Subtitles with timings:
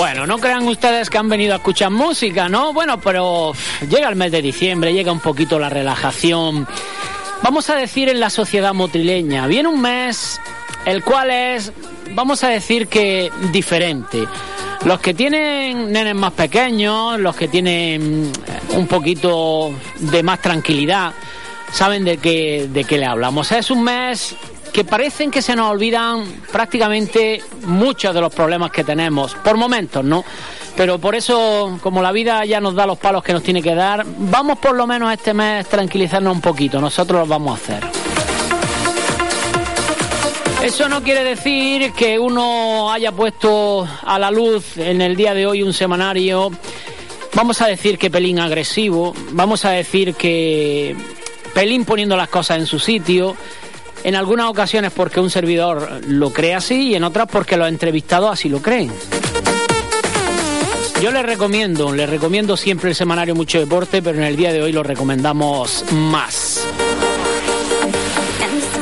[0.00, 2.72] Bueno, no crean ustedes que han venido a escuchar música, ¿no?
[2.72, 3.52] Bueno, pero
[3.86, 6.66] llega el mes de diciembre, llega un poquito la relajación.
[7.42, 10.40] Vamos a decir en la sociedad motrileña, viene un mes
[10.86, 11.70] el cual es,
[12.14, 14.26] vamos a decir que diferente.
[14.86, 21.12] Los que tienen nenes más pequeños, los que tienen mm, un poquito de más tranquilidad,
[21.72, 23.52] saben de qué, de qué le hablamos.
[23.52, 24.34] Es un mes
[24.70, 30.04] que parecen que se nos olvidan prácticamente muchos de los problemas que tenemos, por momentos,
[30.04, 30.24] ¿no?
[30.76, 33.74] Pero por eso, como la vida ya nos da los palos que nos tiene que
[33.74, 37.84] dar, vamos por lo menos este mes tranquilizarnos un poquito, nosotros lo vamos a hacer.
[40.62, 45.46] Eso no quiere decir que uno haya puesto a la luz en el día de
[45.46, 46.50] hoy un semanario,
[47.34, 50.94] vamos a decir que pelín agresivo, vamos a decir que
[51.54, 53.36] pelín poniendo las cosas en su sitio,
[54.04, 58.32] en algunas ocasiones porque un servidor lo cree así y en otras porque los entrevistados
[58.32, 58.92] así lo creen.
[61.00, 64.62] Yo les recomiendo, les recomiendo siempre el semanario Mucho Deporte, pero en el día de
[64.62, 66.66] hoy lo recomendamos más.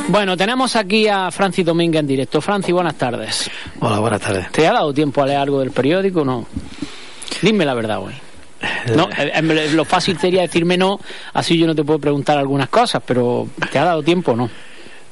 [0.09, 2.41] Bueno, tenemos aquí a Francis Domínguez en directo.
[2.41, 3.49] Francis, buenas tardes.
[3.79, 4.51] Hola, buenas tardes.
[4.51, 6.45] ¿Te ha dado tiempo a leer algo del periódico o no?
[7.41, 8.15] Dime la verdad, güey.
[8.95, 10.99] No, eh, lo fácil sería decirme no,
[11.33, 14.49] así yo no te puedo preguntar algunas cosas, pero ¿te ha dado tiempo o no?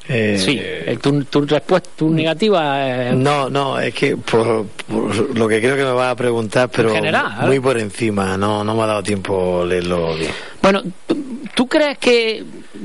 [0.10, 3.10] Eh, Sí, eh, tu, tu respuesta, tu negativa.
[3.10, 6.70] eh, No, no, es que por, por lo que creo que me vas a preguntar,
[6.70, 7.62] pero general, muy ¿eh?
[7.62, 10.32] por encima, no, no me ha dado tiempo leerlo bien.
[10.62, 11.18] Bueno, ¿tú-
[11.56, 12.44] ¿tú crees que.?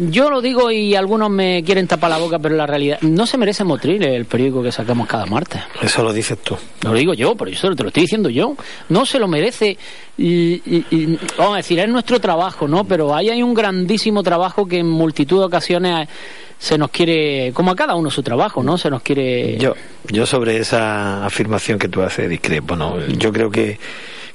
[0.09, 2.99] Yo lo digo y algunos me quieren tapar la boca, pero la realidad.
[3.03, 5.61] No se merece Motril el periódico que sacamos cada martes.
[5.83, 6.57] Eso lo dices tú.
[6.83, 8.57] No lo digo yo, pero eso te lo estoy diciendo yo.
[8.89, 9.77] No se lo merece.
[10.17, 12.85] Y, y- y- vamos a decir, es nuestro trabajo, ¿no?
[12.85, 16.09] Pero ahí hay un grandísimo trabajo que en multitud de ocasiones
[16.63, 18.79] se nos quiere, como a cada uno su trabajo, ¿no?
[18.79, 19.59] Se nos quiere.
[19.59, 19.75] Yo,
[20.13, 23.05] yo sobre esa afirmación que tú haces discrepo, ¿no?
[23.09, 23.81] Yo creo que,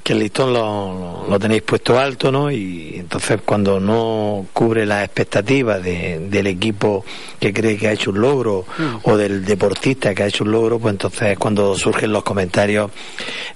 [0.02, 2.50] que el listón lo, lo tenéis puesto alto, ¿no?
[2.50, 7.04] Y entonces cuando no cubre las expectativas de- del equipo
[7.38, 8.64] que cree que ha hecho un logro
[9.02, 12.90] o del deportista que ha hecho un logro, pues entonces es cuando surgen los comentarios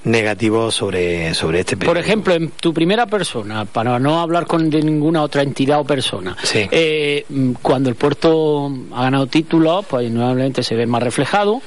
[0.05, 2.07] negativos sobre, sobre este Por periódico.
[2.07, 6.37] ejemplo, en tu primera persona, para no hablar con de ninguna otra entidad o persona,
[6.43, 6.67] Sí.
[6.71, 11.63] eh, mm, cuando el puerto ha ganado títulos, pues nuevamente se ve más reflejado.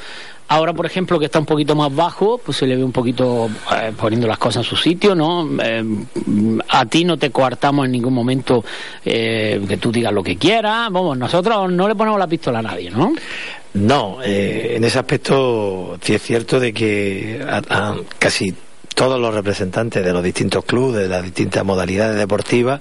[0.47, 3.49] Ahora, por ejemplo, que está un poquito más bajo, pues se le ve un poquito
[3.75, 5.49] eh, poniendo las cosas en su sitio, ¿no?
[5.61, 5.83] Eh,
[6.69, 8.63] a ti no te coartamos en ningún momento
[9.03, 10.91] eh, que tú digas lo que quieras.
[10.91, 13.13] Vamos, nosotros no le ponemos la pistola a nadie, ¿no?
[13.73, 18.53] No, eh, en ese aspecto sí es cierto de que a casi
[18.93, 22.79] todos los representantes de los distintos clubes, de las distintas modalidades deportivas,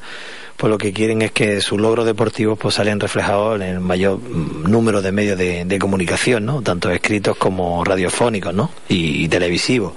[0.57, 4.19] pues lo que quieren es que sus logros deportivos pues salen reflejados en el mayor
[4.19, 6.63] mm, número de medios de, de comunicación, ¿no?
[6.63, 8.71] Tanto escritos como radiofónicos, ¿no?
[8.89, 9.93] Y, televisivos.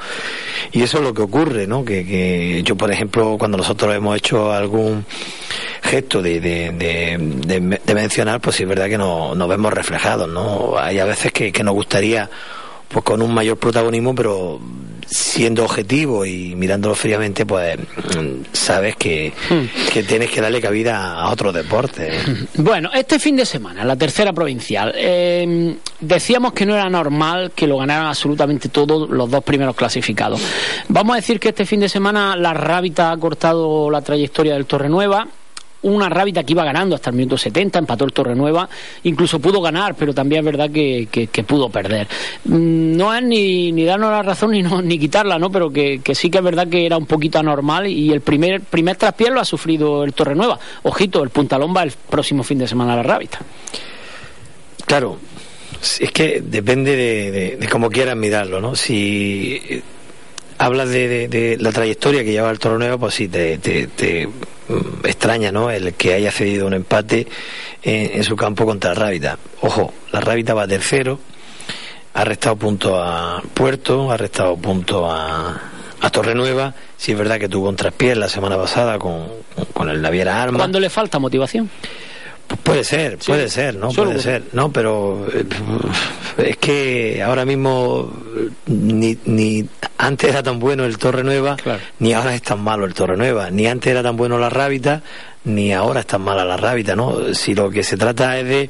[0.71, 1.85] Y eso es lo que ocurre, ¿no?
[1.85, 5.05] Que, que yo, por ejemplo, cuando nosotros hemos hecho algún
[5.83, 7.17] gesto de, de, de,
[7.59, 10.77] de- de mencionar, pues sí es verdad que no- nos vemos reflejados, ¿no?
[10.77, 12.29] Hay a veces que, que nos gustaría,
[12.89, 14.59] pues con un mayor protagonismo, pero
[15.09, 19.33] siendo objetivo y mirándolo fríamente, pues mm, sabes que,
[19.93, 22.13] que tienes que darle cabida a otros deportes.
[22.57, 27.67] Bueno, este fin de semana, la tercera provincial, eh, decíamos que no era normal que
[27.67, 30.41] lo ganaran absolutamente todos los dos primeros clasificados.
[30.89, 34.65] Vamos a decir que este fin de semana la Rábita ha cortado la trayectoria del
[34.65, 35.27] Torrenueva.
[35.83, 38.67] Una Rábita que iba ganando hasta el minuto 70, empató el Torrenueva,
[39.03, 42.07] incluso pudo ganar, pero también es verdad que, que- pudo perder.
[42.45, 45.51] Mm, No es ni, ni darnos la razón ni, no, ni quitarla, ¿no?
[45.51, 48.61] pero que, que sí que es verdad que era un poquito anormal y el primer,
[48.61, 50.59] primer traspié lo ha sufrido el Torrenueva.
[50.83, 53.39] Ojito, el Puntalón va el próximo fin de semana a la Rábita.
[54.85, 55.17] Claro,
[55.99, 58.75] es que depende de, de- de cómo quieras mirarlo, ¿no?
[58.75, 59.61] Si
[60.57, 65.05] hablas de, de- la trayectoria que lleva el Toro Nuevo, pues sí, te, te- mm,
[65.05, 65.69] extraña, ¿no?
[65.71, 67.27] El que haya cedido un empate
[67.83, 69.37] en, su campo contra Rábita.
[69.61, 71.19] Ojo, la Rábita va tercero,
[72.13, 75.61] ha restado puntos a Puerto, ha restado puntos a,
[76.01, 76.73] a Torrenueva.
[76.97, 79.27] Sí es verdad que tuvo un traspié la semana pasada con,
[79.89, 80.57] el Naviera Arma.
[80.57, 81.69] Cuando le falta motivación.
[82.63, 83.91] Puede ser, Sí, puede ser, ¿no?
[83.91, 84.71] solo puede ser, ¿no?
[84.71, 85.43] Pero eh,
[86.37, 89.65] es que ahora mismo eh, ni, ni
[89.97, 91.79] antes era tan bueno el Torre Nueva, Claro.
[91.99, 95.01] ni ahora es tan malo el Torre Nueva, ni antes era tan bueno la Rábita,
[95.47, 97.33] ni ahora es tan mala la Rábita, ¿no?
[97.33, 98.69] Si lo que se trata es de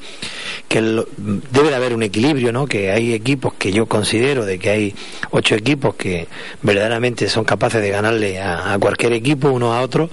[0.67, 2.67] que debe de haber un equilibrio, ¿no?
[2.67, 4.95] Que hay equipos que yo considero de que hay
[5.31, 6.27] ocho equipos que
[6.61, 10.11] verdaderamente son capaces de ganarle a, a cualquier equipo unos a otros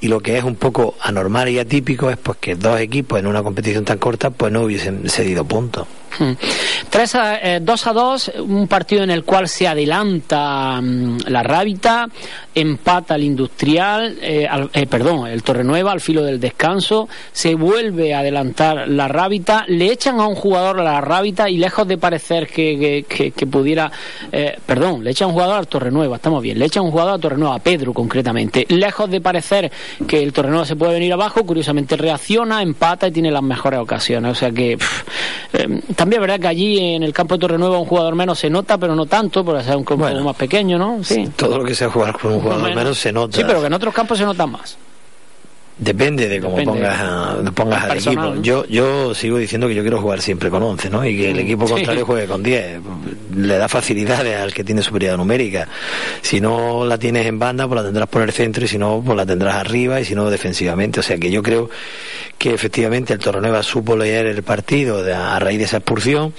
[0.00, 3.26] y lo que es un poco anormal y atípico es pues que dos equipos en
[3.26, 5.86] una competición tan corta pues no hubiesen cedido puntos.
[6.90, 11.42] Tres a, eh, 2 a 2, un partido en el cual se adelanta mm, la
[11.42, 12.06] Rábita,
[12.54, 18.14] empata el Industrial, eh, al- eh, perdón, el Torrenueva al filo del descanso, se vuelve
[18.14, 21.98] a adelantar la Rábita, le echan a un jugador a la Rábita y lejos de
[21.98, 23.90] parecer que, que- pudiera,
[24.30, 27.20] eh, perdón, le echan un jugador al Torrenueva, estamos bien, le echan un jugador al
[27.20, 29.70] Torrenueva, a Pedro concretamente, lejos de parecer
[30.06, 34.32] que el Torrenueva se puede venir abajo, curiosamente reacciona, empata y tiene las mejores ocasiones,
[34.32, 35.02] o sea que pff,
[35.54, 38.50] eh, también es verdad que allí en el campo de Torrenueva un jugador menos se
[38.50, 40.24] nota, pero no tanto, porque es un campo Bueno.
[40.24, 41.04] más pequeño, ¿no?
[41.04, 41.28] Sí.
[41.36, 42.76] Todo lo que sea jugar con un jugador Menos.
[42.76, 43.36] menos se nota.
[43.36, 44.76] Sí, pero que en otros campos se nota más.
[45.78, 46.80] Depende de cómo Depende.
[46.80, 48.36] pongas, a- pongas al personal, equipo.
[48.36, 48.42] ¿no?
[48.42, 51.04] Yo, yo sigo diciendo que yo quiero jugar siempre con 11, ¿no?
[51.04, 51.72] Y que el equipo Sí.
[51.74, 52.78] contrario juegue con 10.
[53.34, 55.66] Le da facilidades al que tiene superioridad numérica.
[56.20, 59.02] Si no la tienes en banda, pues la tendrás por el centro y si no,
[59.04, 61.00] pues la tendrás arriba y si no, defensivamente.
[61.00, 61.68] O sea que yo creo
[62.38, 66.32] que efectivamente el Torrenueva supo leer el partido de- a raíz de esa expulsión.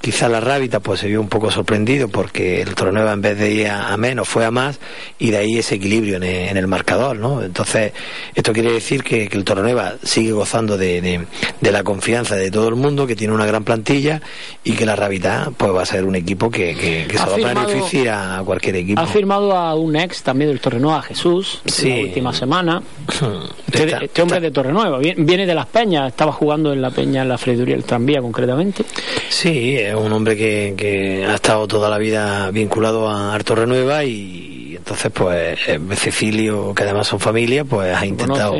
[0.00, 3.50] Quizá la Rábita pues se vio un poco sorprendido porque el Torrenueva en vez de
[3.52, 4.80] ir a, menos fue a más
[5.18, 7.42] y de ahí ese equilibrio en el, en el marcador, ¿no?
[7.42, 7.92] Entonces,
[8.34, 11.26] esto quiere decir que, que el Torrenueva sigue gozando de, de-
[11.60, 14.22] de la confianza de todo el mundo, que tiene una gran plantilla
[14.64, 17.34] y que la Rábita pues va a ser un equipo que, que- que se va
[17.34, 19.00] a firmado- beneficiar a cualquier equipo.
[19.02, 21.90] Ha firmado a un ex también del Torrenueva, Jesús, Sí.
[21.90, 22.82] la última semana.
[23.70, 26.90] Este, Está- este hombre de Torrenueva, viene, viene de Las Peñas, estaba jugando en La
[26.90, 28.84] Peña, en la freiduría El Tranvía concretamente.
[29.28, 34.04] Sí, es un hombre que, que ha estado toda la vida vinculado a Arto Renueva
[34.04, 38.54] y entonces pues eh, Cecilio, que además son familia, pues ha intentado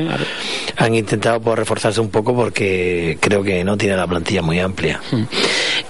[0.77, 5.01] han intentado pues reforzarse un poco porque creo que no tiene la plantilla muy amplia.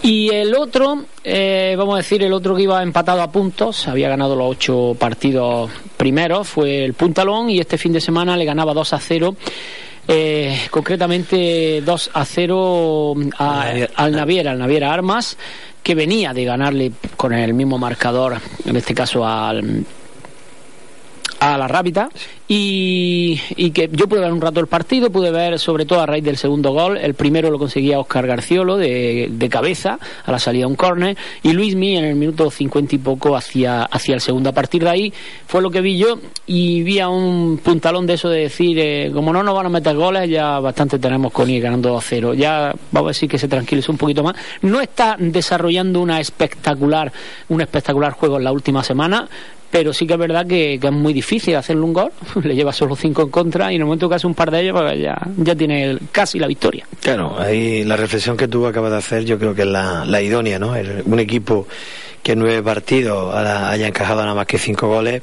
[0.03, 4.09] Y el otro, eh, vamos a decir, el otro que iba empatado a puntos, había
[4.09, 8.73] ganado los ocho partidos primeros, fue el Puntalón y este fin de semana le ganaba
[8.73, 9.37] 2 a 0.
[10.09, 13.91] Eh, concretamente 2 a 0 a- Naviera.
[13.97, 15.37] al Naviera, al Naviera Armas,
[15.83, 19.85] que venía de ganarle con el mismo marcador, en este caso al,
[21.41, 22.09] a la Rábita
[22.47, 26.07] y, y que yo pude ver un rato el partido, pude ver sobre todo a
[26.07, 30.39] raíz del segundo gol, el primero lo conseguía Oscar Garciolo de, de cabeza a la
[30.39, 34.15] salida de un córner y Luis Mí en el minuto 50 y poco hacia, hacia
[34.15, 34.51] el segundo.
[34.51, 35.13] A partir de ahí
[35.47, 39.11] fue lo que vi yo y vi a un puntalón de eso de decir, eh,
[39.13, 42.35] como no nos van a meter goles, ya bastante tenemos con ir ganando 2-0.
[42.35, 44.37] Ya vamos a decir que se tranquilice un poquito más.
[44.63, 47.13] No está desarrollando una espectacular,
[47.49, 49.29] un espectacular juego en la última semana,
[49.71, 52.11] pero sí que es verdad que, es muy difícil hacerle un gol,
[52.43, 54.61] le lleva solo cinco en contra y en el momento que hace un par de
[54.61, 56.87] ellos pues ya, ya tiene casi la victoria.
[57.01, 60.59] Claro, ahí la reflexión que tú acabas de hacer yo creo que es la, idónea,
[60.59, 60.75] ¿no?
[61.05, 61.67] Un equipo
[62.23, 65.23] que en nueve partidos haya encajado nada más que cinco goles,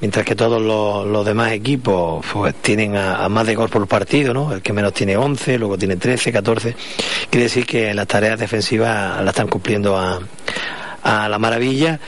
[0.00, 4.34] mientras que todos los, demás equipos pues, tienen a, a más de gol por partido,
[4.34, 4.52] ¿no?
[4.52, 6.74] El que menos tiene 11, luego tiene 13, 14.
[7.30, 10.18] Quiere decir que las tareas defensivas las están cumpliendo a,
[11.04, 12.00] a la maravilla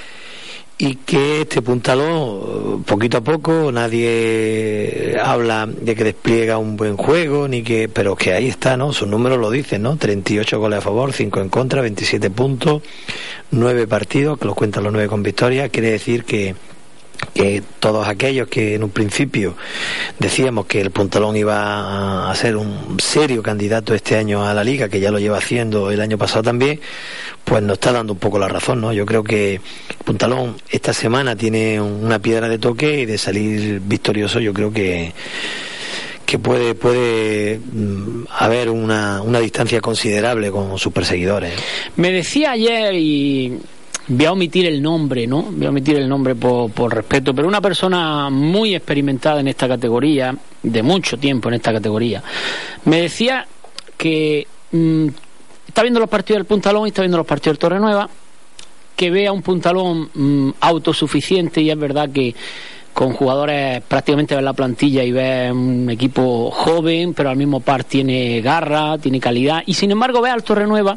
[0.79, 7.49] y que este puntalón poquito a poco nadie habla de que despliega un buen juego
[7.49, 10.83] ni que pero que ahí está no sus números lo dicen no 38 goles a
[10.83, 12.83] favor 5 en contra 27 puntos
[13.51, 15.69] 9 partidos que los cuentan los 9 con victoria.
[15.69, 16.55] Quiere decir que
[17.35, 19.57] que todos aquellos que en un principio
[20.19, 24.89] decíamos que el Puntalón iba a ser un serio candidato este año a la liga,
[24.89, 26.81] que ya lo lleva haciendo el año pasado también,
[27.45, 28.93] pues nos está dando un poco la razón, ¿no?
[28.93, 29.61] Yo creo que
[30.05, 35.13] Puntalón esta semana tiene una piedra de toque y de salir victorioso, yo creo que
[36.25, 41.55] que puede puede mm, haber una, una distancia considerable con sus perseguidores.
[41.95, 43.61] Me decía ayer y
[44.09, 45.43] voy a omitir el nombre, ¿no?
[45.43, 49.67] Voy a omitir el nombre por, por respeto, pero una persona muy experimentada en esta
[49.67, 52.23] categoría, de mucho tiempo en esta categoría,
[52.85, 53.47] me decía
[53.97, 55.07] que mm,
[55.69, 58.09] está viendo los partidos del Puntalón y está viendo los partidos del Torrenueva,
[58.95, 62.35] que vea un Puntalón mm, autosuficiente y es verdad que
[62.93, 67.85] con jugadores prácticamente ves la plantilla y ves un equipo joven, pero al mismo par
[67.85, 70.97] tiene garra, tiene calidad, y sin embargo ve al Torrenueva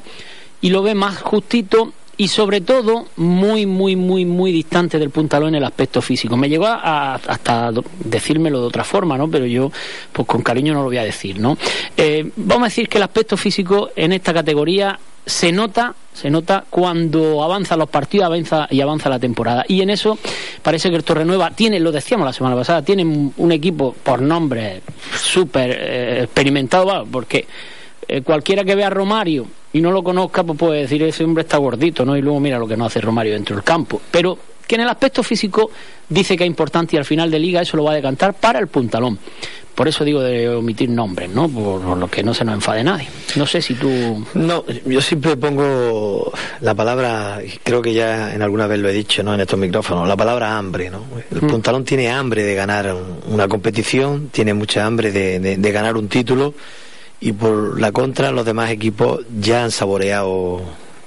[0.62, 5.50] y lo ve más justito y sobre todo muy, muy, muy, muy distante del puntalón
[5.50, 6.36] en el aspecto físico.
[6.36, 9.32] Me llegó a, hasta do- decírmelo de otra forma, ¿no?
[9.32, 9.72] Pero yo,
[10.12, 11.58] pues con cariño no lo voy a decir, ¿no?
[11.96, 16.66] Eh, vamos a decir que el aspecto físico en esta categoría se nota, se nota
[16.70, 19.64] cuando avanzan los partidos avanza, y avanza la temporada.
[19.70, 20.18] Y en eso
[20.62, 24.82] parece que el Torrenueva tiene, lo decíamos la semana pasada, tiene un, equipo por nombre
[25.16, 27.48] súper eh, experimentado, porque
[28.10, 31.44] eh, cualquiera que vea a Romario y no lo conozca, pues puede decir ese hombre
[31.44, 32.18] está gordito, ¿no?
[32.18, 34.02] Y luego mira lo que no hace Romario dentro del campo.
[34.12, 34.38] Pero
[34.68, 35.72] que en el aspecto físico
[36.10, 38.60] dice que es importante y al final de liga eso lo va a decantar para
[38.60, 39.18] el puntalón.
[39.74, 41.48] Por eso digo de omitir nombres, ¿no?
[41.48, 43.08] Por, por lo que no se nos enfade nadie.
[43.38, 44.26] No sé si tú...
[44.34, 49.24] No, yo siempre pongo la palabra, creo que ya en alguna vez lo he dicho,
[49.24, 49.34] ¿no?
[49.34, 51.04] En estos micrófonos, la palabra hambre, ¿no?
[51.32, 51.48] El Mm.
[51.48, 55.96] puntalón tiene hambre de ganar un- una competición, tiene mucha hambre de, de- de ganar
[55.96, 56.54] un título
[57.22, 60.62] y por la contra los demás equipos ya han saboreado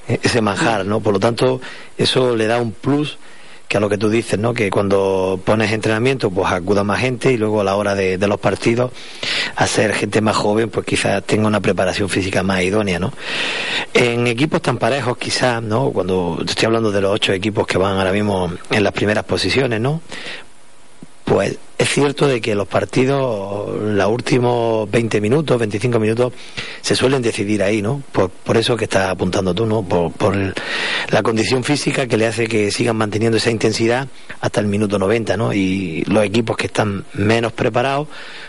[0.07, 1.01] ese manjar, ¿no?
[1.01, 1.61] Por lo tanto,
[1.97, 3.19] eso le da un plus
[3.69, 4.53] que a lo que tú dices, ¿no?
[4.53, 8.27] Que cuando pones entrenamiento, pues acuda más gente y luego a la hora de, de
[8.29, 8.93] los partidos,
[9.57, 13.15] a ser gente más joven, pues quizás tenga una preparación física más idónea, ¿no?
[13.95, 15.91] En equipos tan parejos, quizás, ¿no?
[15.91, 19.81] Cuando estoy hablando de los ocho equipos que van ahora mismo en las primeras posiciones,
[19.81, 20.03] ¿no?
[21.33, 26.35] Pues es cierto de que los partidos, los últimos 20 minutos, 25 minutos,
[26.83, 28.03] se suelen decidir ahí, ¿no?
[28.13, 29.83] Por, por eso que estás apuntando tú, ¿no?
[29.83, 34.09] Por, por la condición física que le hace que sigan manteniendo esa intensidad
[34.43, 35.55] hasta el minuto 90, ¿no?
[35.55, 38.09] Y los equipos que están menos preparados,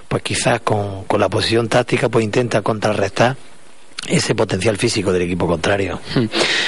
[0.09, 3.37] pues quizás con, con la posición táctica, pues intenta contrarrestar
[4.07, 6.00] ese potencial físico del equipo contrario.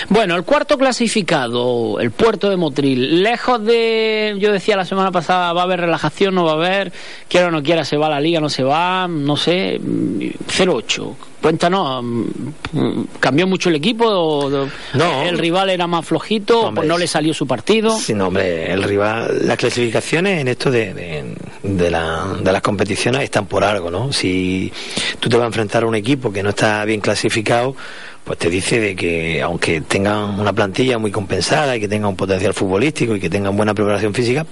[0.10, 5.52] Bueno, el cuarto clasificado, el puerto de Motril, lejos de, yo decía la semana pasada,
[5.54, 6.94] va a haber relajación, no va a haber,
[7.28, 10.20] quiera o no quiera, se va a la liga, no se va, no sé, mm,
[10.48, 11.16] 0-8.
[11.42, 14.68] Cuéntanos, mm, ¿cambió mucho el equipo?
[14.94, 15.22] No.
[15.24, 16.62] ¿El rival era más flojito?
[16.62, 17.98] Hombre, pues no le salió su partido?
[18.00, 22.62] Sí, no, hombre, el rival, las clasificaciones en esto de, de, de la- de las
[22.62, 24.14] competiciones están por algo, ¿no?
[24.14, 24.72] Si
[25.20, 27.76] tú te vas a enfrentar a un equipo que no está bien clasificado,
[28.24, 32.16] pues te dice de que aunque tengan una plantilla muy compensada y que tengan un
[32.16, 34.46] potencial futbolístico y que tengan buena preparación física,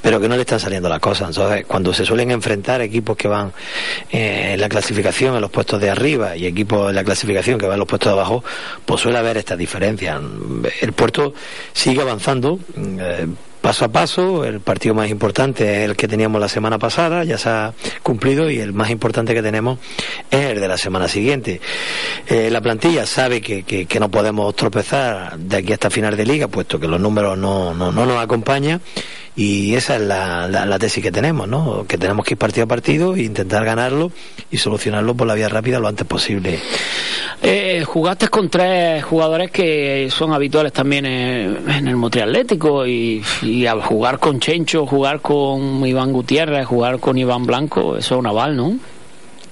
[0.00, 1.28] pero que no le están saliendo las cosas.
[1.28, 3.52] Entonces, cuando se suelen enfrentar equipos que van
[4.10, 7.66] eh, en la clasificación en los puestos de arriba y equipos en la clasificación que
[7.66, 8.42] van en los puestos de abajo,
[8.86, 10.18] pues suele haber estas diferencias.
[10.80, 11.34] El puerto
[11.74, 12.58] sigue avanzando.
[12.76, 13.26] eh,
[13.60, 14.44] paso a paso.
[14.44, 17.72] El partido más importante es el que teníamos la semana pasada, ya se ha
[18.02, 19.78] cumplido, y el más importante que tenemos
[20.30, 21.60] es el de la semana siguiente.
[22.26, 26.24] Eh, la plantilla sabe que, que- que no podemos tropezar de aquí hasta final de
[26.26, 28.80] liga, puesto que los números no, no, no nos acompañan.
[29.38, 31.84] Y esa es la, tesis que tenemos, ¿no?
[31.86, 34.10] Que tenemos que ir partido a partido e intentar ganarlo
[34.50, 36.58] y solucionarlo por la vía rápida lo antes posible.
[37.40, 43.22] Eh, jugaste con tres jugadores que son habituales también en, en el Montreal Atlético y,
[43.42, 48.18] y al jugar con Chencho, jugar con Iván Gutiérrez, jugar con Iván Blanco, eso es
[48.18, 48.76] un aval, ¿no?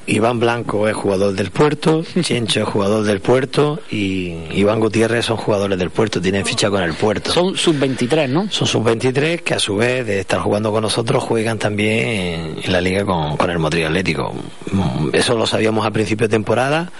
[0.06, 5.36] Iván Blanco es jugador del puerto, Chencho es jugador del puerto y Iván Gutiérrez son
[5.36, 7.32] jugadores del puerto, tienen ficha con el puerto.
[7.32, 8.48] Son sub-23, ¿no?
[8.50, 12.80] Son sub-23 que a su vez de estar jugando con nosotros juegan también en, la
[12.80, 14.34] liga con, con el Motril Atlético.
[14.70, 16.90] Mm, Eso lo sabíamos al principio de temporada,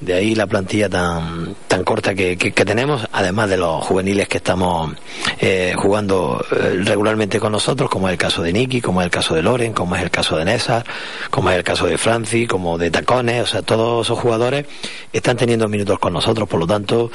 [0.00, 4.36] de ahí la plantilla tan, tan corta que, que- tenemos, además de los juveniles que
[4.36, 4.92] estamos
[5.40, 9.10] eh, jugando eh, regularmente con nosotros, como es el caso de Nicky, como es el
[9.10, 10.84] caso de Loren, como es el caso de Nessa,
[11.30, 14.66] como es el caso de Franci, como de Tacones, o sea, todos esos jugadores
[15.12, 17.10] están teniendo minutos con nosotros, por lo tanto,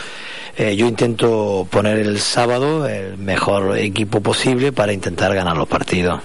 [0.57, 6.19] eh, yo intento poner el sábado el mejor equipo posible para intentar ganar los partidos.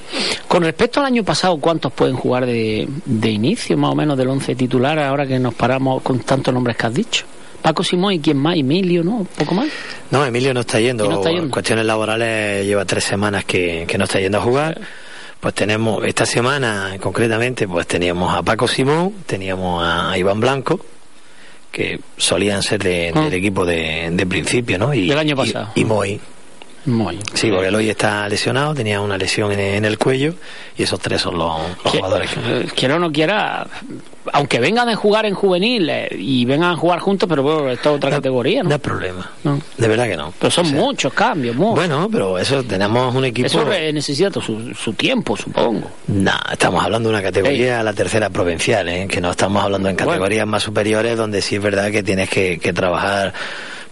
[0.48, 4.28] Con respecto al año pasado, ¿cuántos pueden jugar de, de inicio, más o menos, del
[4.28, 7.24] once titular, ahora que nos paramos con tantos nombres que has dicho?
[7.62, 9.16] Paco Simón y quién más, Emilio, ¿no?
[9.16, 9.68] ¿Un poco más?
[10.10, 11.04] No, Emilio no está yendo.
[11.04, 11.44] ¿Y no está yendo?
[11.44, 14.80] En cuestiones laborales lleva tres semanas que, que no está yendo a jugar.
[15.40, 20.80] Pues tenemos, esta semana concretamente, pues teníamos a Paco Simón, teníamos a Iván Blanco,
[21.70, 23.22] que solían ser de- Ah.
[23.24, 24.94] del equipo de, de principio, ¿no?
[24.94, 25.68] Y, Del año y- pasado.
[25.74, 26.20] Y, Moy.
[26.88, 27.18] Muy.
[27.34, 30.34] Sí, porque Eloy está lesionado, tenía una lesión en, en el cuello,
[30.76, 32.40] y esos tres son los, los jugadores que...
[32.60, 33.66] eh, quiera o no quiera,
[34.32, 37.90] aunque vengan a jugar en juvenil eh, y vengan a jugar juntos, pero bueno, esto
[37.90, 38.70] es otra categoría, ¿no?
[38.70, 39.30] No hay problema.
[39.44, 39.60] No.
[39.76, 40.32] De verdad que no.
[40.38, 41.74] Pero son O sea, muchos cambios, muchos.
[41.76, 43.46] Bueno, pero eso tenemos un equipo...
[43.46, 45.90] Eso necesita su, su tiempo, supongo.
[46.06, 49.06] No, estamos hablando de una categoría, la tercera provincial, ¿eh?
[49.08, 50.10] que no estamos hablando en Bueno.
[50.12, 53.34] categorías más superiores donde sí es verdad que tienes que, que trabajar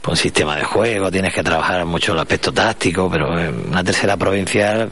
[0.07, 4.17] un sistema de juego, tienes que trabajar mucho el aspecto táctico, pero en una tercera
[4.17, 4.89] provincial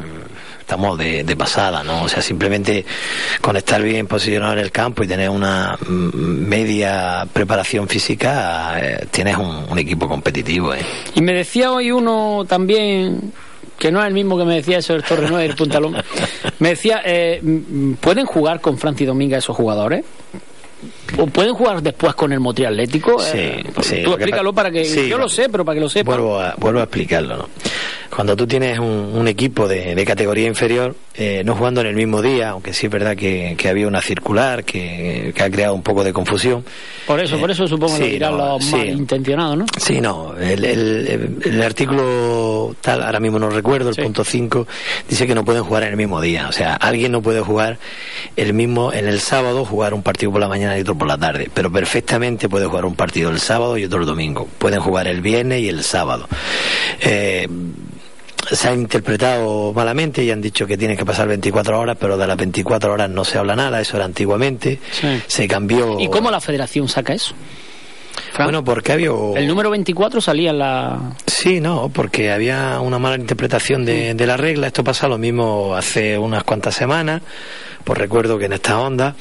[0.64, 2.04] estamos de, de pasada, ¿no?
[2.04, 2.84] O sea, simplemente
[3.40, 9.06] con estar bien posicionado en el campo y tener una mm, media preparación física, eh,
[9.10, 10.80] tienes un, un equipo competitivo, ¿eh?
[11.14, 13.32] Y me decía hoy uno también,
[13.78, 15.96] que no es el mismo que me decía eso del Torre el Puntalón,
[16.58, 20.04] me decía, eh, mm, ¿pueden jugar con Francis Dominga esos jugadores?
[21.18, 23.18] ¿O pueden jugar después con el Motrial Atlético?
[23.20, 24.84] Sí, Eh, sí, Tú explícalo pa- para que...
[24.84, 26.10] sí, yo lo sé, pero para que lo sepa.
[26.12, 27.48] Vuelvo a, vuelvo a explicarlo, ¿no?
[28.14, 31.96] Cuando tú tienes un, un equipo de, de categoría inferior, eh, no jugando en el
[31.96, 35.74] mismo día, aunque sí es verdad que, que había una circular que, que ha creado
[35.74, 36.64] un poco de confusión.
[37.06, 38.76] Por eso, por eso supongo que sí, no, los sí.
[38.76, 39.66] malintencionados, ¿no?
[39.78, 44.02] Sí, no, el, el- el artículo tal, ahora mismo no recuerdo, el Sí.
[44.02, 44.66] punto 5,
[45.08, 46.48] dice que no pueden jugar en el mismo día.
[46.48, 47.78] O sea, alguien no puede jugar
[48.36, 51.18] el mismo, en el sábado, jugar un partido por la mañana y otro por la
[51.18, 54.48] tarde, pero perfectamente puede jugar un partido el sábado y otro el domingo.
[54.58, 56.28] Pueden jugar el viernes y el sábado.
[57.00, 57.48] Eh,
[58.50, 62.26] se ha interpretado malamente y han dicho que tienen que pasar 24 horas, pero de
[62.26, 64.78] las 24 horas no se habla nada, eso era antiguamente.
[64.92, 65.22] Sí.
[65.26, 65.98] Se cambió.
[65.98, 67.34] ¿Y cómo la federación saca eso?
[68.36, 69.10] Bueno, porque había.
[69.36, 71.14] El número 24 salía en la...
[71.26, 74.66] Sí, no, porque había una mala interpretación de, de la regla.
[74.66, 77.22] Esto pasa lo mismo hace unas cuantas semanas.
[77.84, 79.14] Pues recuerdo que en esta onda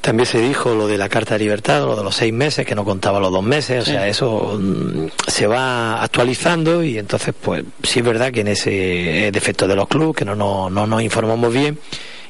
[0.00, 2.74] también se dijo lo de la Carta de Libertad, lo de los seis meses, que
[2.74, 3.82] no contaba los dos meses.
[3.82, 8.48] O sea, eso mm, se va actualizando y entonces, pues sí es verdad que en
[8.48, 11.78] ese eh, defecto de los clubes, que no, no, no nos informamos bien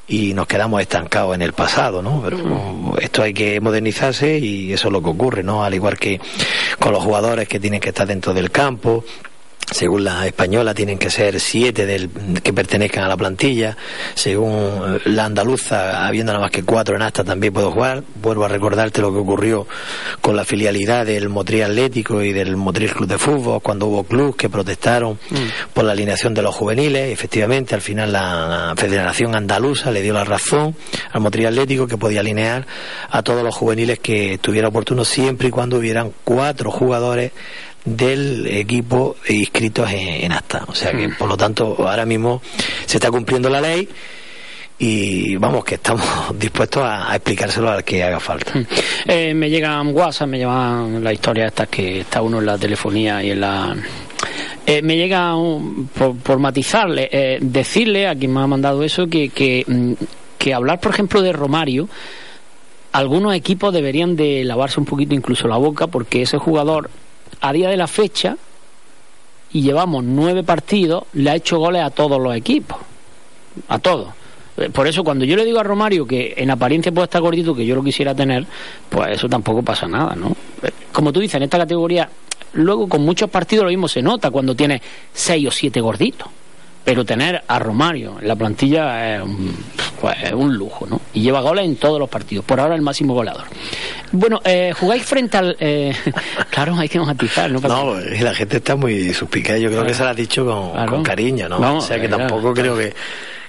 [0.06, 2.20] y nos quedamos estancados en el pasado, ¿no?
[2.22, 5.64] Pero esto hay que modernizarse y eso es lo que ocurre, ¿no?
[5.64, 6.20] Al igual que
[6.78, 9.04] con los jugadores que tienen que estar dentro del campo,
[9.70, 12.10] según la española tienen que ser siete del,
[12.42, 13.76] que pertenezcan a la plantilla,
[14.14, 18.02] según eh, la andaluza, habiendo nada más que cuatro en asta también puedo jugar.
[18.22, 19.66] Vuelvo a recordarte lo que ocurrió
[20.20, 24.36] con la filialidad del Motril Atlético y del Motril Club de Fútbol, cuando hubo clubes
[24.36, 25.18] que protestaron
[25.72, 27.12] por la alineación de los juveniles.
[27.12, 30.74] Efectivamente, al final la Federación Andaluza le dio la razón
[31.12, 32.66] al Motril Atlético que podía alinear
[33.10, 37.32] a todos los juveniles que estuviera oportuno siempre y cuando hubieran cuatro jugadores
[37.84, 40.64] del equipo inscritos en, en acta.
[40.68, 42.40] O sea que, por lo tanto, ahora mismo
[42.86, 43.88] se está cumpliendo la ley
[44.78, 46.04] y vamos, que estamos
[46.38, 48.52] dispuestos a, a explicárselo al que haga falta.
[49.06, 53.22] Eh, me llegan WhatsApp, me llevan las historias estas que está uno en la telefonía
[53.22, 53.76] y en la...
[54.66, 59.06] Eh, me llega, un- por, por matizarle, eh, decirle a quien me ha mandado eso
[59.08, 59.92] que, que, mm,
[60.38, 61.86] que hablar, por ejemplo, de Romario,
[62.92, 66.88] algunos equipos deberían de lavarse un poquito incluso la boca porque ese jugador,
[67.40, 68.36] a día de la fecha,
[69.52, 72.78] y llevamos nueve partidos, le ha hecho goles a todos los equipos.
[73.68, 74.08] A todos.
[74.56, 77.54] Eh, Por eso cuando yo le digo a Romario que en apariencia puede estar gordito,
[77.54, 78.44] que yo lo quisiera tener,
[78.88, 80.34] pues eso tampoco pasa nada, ¿no?
[80.62, 82.08] Eh, Como tú dices, en esta categoría,
[82.54, 86.28] luego con muchos partidos lo mismo se nota cuando tiene seis o siete gorditos.
[86.84, 89.56] Pero tener a Romario en la plantilla es un,
[90.00, 91.00] pues, es un lujo, ¿no?
[91.14, 92.44] Y lleva goles en todos los partidos.
[92.44, 93.44] Por ahora el máximo goleador.
[94.12, 95.56] Bueno, eh, jugáis frente al...
[95.58, 95.94] eh,
[96.50, 97.58] claro, hay que matizar, ¿no?
[97.60, 99.58] No, y la gente está muy suspicada.
[99.58, 100.92] Yo creo que se lo ha dicho con, Claro.
[100.92, 101.58] con cariño, ¿no?
[101.58, 102.26] Vamos, o sea que claro.
[102.26, 102.92] tampoco creo que,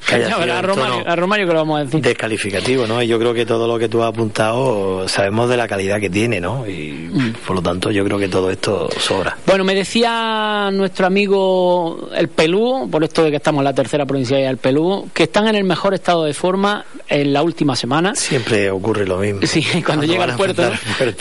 [0.07, 2.01] que haya Ya sido verá, a, Romario, tono a Romario que lo vamos a decir.
[2.01, 3.01] descalificativo, ¿no?
[3.01, 6.09] Y yo creo que todo lo que tú has apuntado sabemos de la calidad que
[6.09, 6.67] tiene, ¿no?
[6.67, 7.33] Y Mm.
[7.47, 9.37] por lo tanto yo creo que todo esto sobra.
[9.45, 14.05] Bueno, me decía nuestro amigo el Pelú, por esto de que estamos en la tercera
[14.05, 18.15] provincia del Pelú, que están en el mejor estado de forma en la última semana.
[18.15, 19.41] Siempre ocurre lo mismo.
[19.43, 20.63] Sí, cuando, llega van al puerto.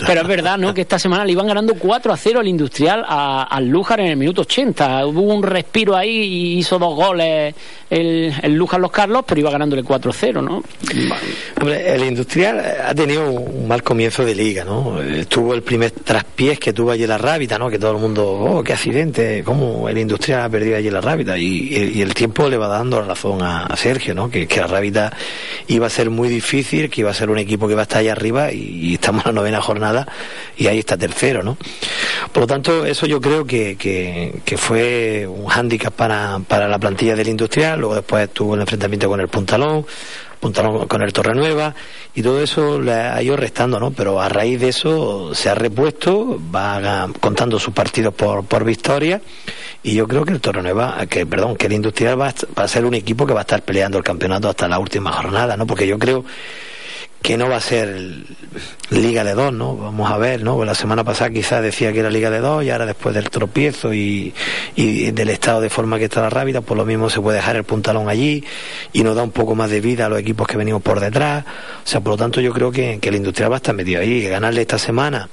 [0.07, 0.75] Pero es verdad, ¿no?
[0.75, 4.17] Que esta semana le iban ganando 4 a 0 al Industrial al Lújar en el
[4.17, 5.07] minuto 80.
[5.07, 7.55] Hubo un respiro ahí y hizo dos goles
[7.91, 10.63] el, el Lújar Los Carlos, pero iba ganándole 4 a 0, ¿no?
[11.61, 14.99] Hombre, el Industrial ha tenido un mal comienzo de liga, ¿no?
[15.29, 17.71] Tuvo el primer traspiés que tuvo allí la Rábita, ¿no?
[17.71, 21.39] Que todo el mundo, oh, qué accidente, cómo el Industrial ha perdido allí la Rábita.
[21.39, 24.31] Y, el tiempo le va dando razón a, Sergio, ¿no?
[24.31, 25.13] Que, la Rábita
[25.69, 27.99] iba a ser muy difícil, que iba a ser un equipo que iba a estar
[27.99, 30.07] allá arriba y, estamos en la novena jornada
[30.57, 31.57] y ahí está tercero, ¿no?
[32.33, 36.79] Por lo tanto, eso yo creo que, que, que fue un hándicap para, para la
[36.79, 37.79] plantilla del Industrial.
[37.79, 39.87] Luego después tuvo el enfrentamiento con el Puntalón.
[40.41, 41.75] Puntalón con el Torrenueva
[42.15, 43.93] y todo eso le ha ido restando, ¿no?
[43.93, 49.23] Pero a raíz de eso se ha repuesto, va contando sus partidos por, por victoria
[49.83, 52.85] y yo creo que el Torrenueva, que perdón, que el Industrial va va a ser
[52.85, 55.67] un equipo que va a estar peleando el campeonato hasta la última jornada, ¿no?
[55.67, 56.27] Porque yo creo
[57.23, 58.25] que no va a ser
[58.91, 59.77] Liga de dos, ¿no?
[59.77, 60.57] Vamos a ver, ¿no?
[60.57, 63.31] Pues la semana pasada quizás decía que era Liga de dos y ahora después del
[63.31, 64.35] tropiezo y,
[64.77, 67.57] y del estado de forma que está la Rábida, pues lo mismo se puede dejar
[67.57, 68.45] el puntalón allí
[68.93, 71.45] y nos da un poco más de vida a los equipos que venimos por detrás.
[71.85, 74.03] O sea, por lo tanto yo creo que, que el Industrial va a estar metido
[74.03, 75.29] ahí, ganarle esta semana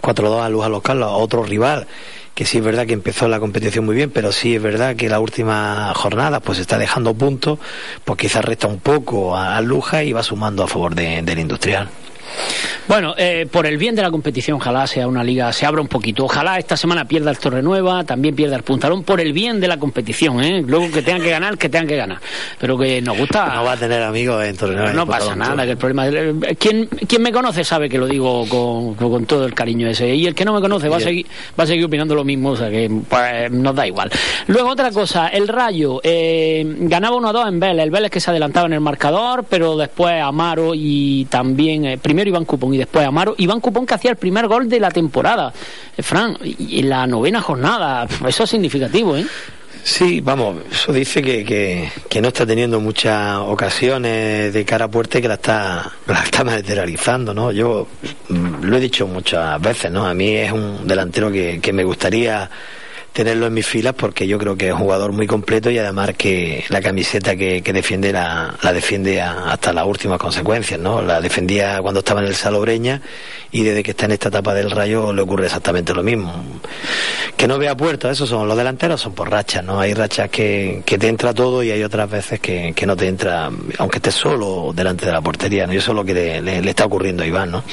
[0.00, 1.86] 4-2 a Luján Los Carlos, a otro rival
[2.34, 5.08] que sí es verdad que empezó la competición muy bien, pero sí es verdad que
[5.08, 7.58] la última jornada pues está dejando puntos,
[8.04, 11.40] pues quizás resta un poco a, a Luja y va sumando a favor de- del
[11.40, 11.88] industrial.
[12.88, 15.88] Bueno, eh, por el bien de la competición, ojalá sea una liga, se abra un
[15.88, 16.24] poquito.
[16.24, 19.76] Ojalá esta semana pierda el Torrenueva, también pierda el Puntalón, por el bien de la
[19.76, 20.62] competición, ¿eh?
[20.66, 22.18] Luego que tengan que ganar, que tengan que ganar.
[22.58, 23.54] Pero que nos gusta.
[23.54, 24.96] No va a tener amigos en Torreón.
[24.96, 26.56] No pasa nada, que el problema es...
[26.56, 30.14] Quien, quien me conoce sabe que lo digo con, con todo el cariño ese.
[30.14, 31.26] Y el que no me conoce va a seguir,
[31.58, 34.10] va a seguir opinando lo mismo, o sea que pues, nos da igual.
[34.46, 37.84] Luego otra cosa, el Rayo eh, ganaba 1-2 en Vélez.
[37.84, 42.17] El Vélez que se adelantaba en el marcador, pero después Amaro y también, eh, primero
[42.26, 43.34] Iván Cupón y después Amaro.
[43.38, 45.52] Iván Cupón que hacía el primer gol de la temporada.
[45.96, 49.26] Eh, Fran, en la novena jornada, eso es significativo, ¿eh?
[49.84, 54.88] Sí, vamos, eso dice que, que, que no está teniendo muchas ocasiones de cara a
[54.88, 57.52] puerta y que la está, la está materializando, ¿no?
[57.52, 57.86] Yo
[58.28, 60.06] mm, lo he dicho muchas veces, ¿no?
[60.06, 62.50] A mí es un delantero que, que me gustaría
[63.12, 66.10] tenerlo en mis filas porque yo creo que es un jugador muy completo y además
[66.16, 71.02] que la camiseta que, que defiende la, la defiende a- hasta las últimas consecuencias, ¿no?
[71.02, 73.02] La defendía cuando estaba en el Salobreña
[73.50, 76.32] y desde que está en esta etapa del Rayo le ocurre exactamente lo mismo.
[77.36, 79.80] Que no vea puertas, esos son los delanteros, son por rachas, ¿no?
[79.80, 83.08] Hay rachas que, que te entra todo y hay otras veces que, que no te
[83.08, 85.72] entra, aunque estés solo delante de la portería, ¿no?
[85.72, 87.64] Y eso es lo que le, le- le está ocurriendo a Iván, ¿no?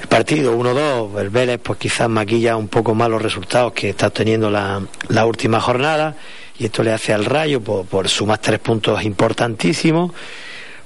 [0.00, 4.06] El partido 1-2, el Vélez pues quizás maquilla un poco más los resultados que está
[4.08, 4.63] obteniendo la,
[5.08, 6.14] la última jornada
[6.58, 10.12] y esto le hace al Rayo por, por sumar tres puntos importantísimos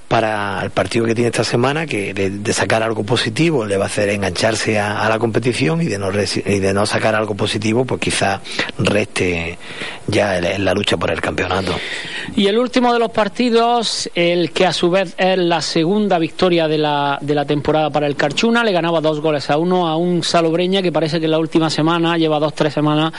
[0.09, 3.87] para el partido que tiene esta semana, que de, sacar algo positivo le va a
[3.89, 8.01] hacer engancharse a, la competición y de, no y de no sacar algo positivo, pues
[8.01, 8.41] quizá
[8.79, 9.59] reste
[10.07, 11.75] ya en la lucha por el campeonato.
[12.35, 16.67] Y el último de los partidos, el que a su vez es la segunda victoria
[16.69, 19.97] de la, de la temporada para el Carchuna, le ganaba dos goles a uno a
[19.99, 23.13] un Salobreña que parece que en la última semana, lleva dos, tres semanas,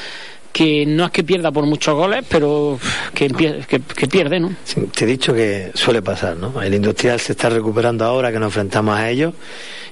[0.51, 2.79] que no es que pierda por muchos goles, pero
[3.13, 4.53] que, empie- que, que pierde, ¿no?
[4.63, 6.61] Sí, te he dicho que suele pasar, ¿no?
[6.61, 9.33] El industrial se está recuperando ahora que nos enfrentamos a ellos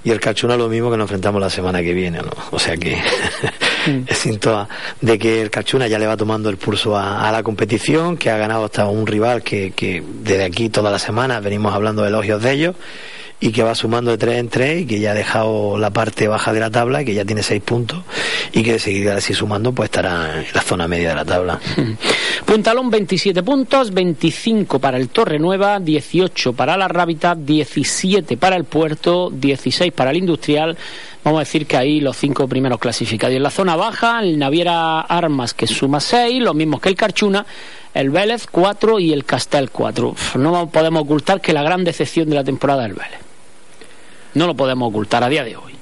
[0.03, 2.31] y el Calchuna lo mismo que nos enfrentamos la semana que viene, ¿no?
[2.51, 2.97] O sea que
[4.07, 4.67] es síntoma
[5.01, 8.29] de que el Calchuna ya le va tomando el pulso a, a la competición, que
[8.29, 12.09] ha ganado hasta un rival que, que desde aquí toda la semana venimos hablando de
[12.09, 12.75] elogios de ellos
[13.39, 16.27] y que va sumando de tres en tres y que ya ha dejado la parte
[16.27, 18.03] baja de la tabla y que ya tiene seis puntos
[18.51, 21.59] y que de seguir así sumando pues estará en la zona media de la tabla.
[22.45, 28.63] Puntalón 27 puntos, 25 para el Torre Nueva, 18 para la Rábita, 17 para el
[28.63, 30.75] Puerto, 16 para el Industrial.
[31.23, 33.33] Vamos a decir que ahí los cinco primeros clasificados.
[33.33, 36.95] Y en la zona baja, el Naviera Armas que suma 6, los mismos que el
[36.95, 37.45] Carchuna,
[37.93, 40.09] el Vélez 4 y el Castel 4.
[40.09, 43.26] Uf, No podemos ocultar que la gran decepción de la temporada es el Vélez.
[44.37, 45.73] No lo podemos ocultar a día de hoy.